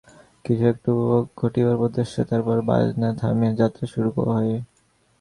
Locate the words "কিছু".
0.45-0.63